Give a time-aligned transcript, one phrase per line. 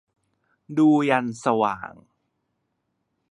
[0.77, 1.93] ดูยันสว่าง